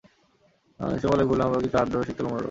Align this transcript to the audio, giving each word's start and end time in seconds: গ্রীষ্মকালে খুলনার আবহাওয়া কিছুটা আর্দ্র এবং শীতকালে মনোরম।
গ্রীষ্মকালে 0.79 1.23
খুলনার 1.27 1.45
আবহাওয়া 1.45 1.63
কিছুটা 1.63 1.79
আর্দ্র 1.81 1.95
এবং 1.95 2.05
শীতকালে 2.07 2.27
মনোরম। 2.27 2.39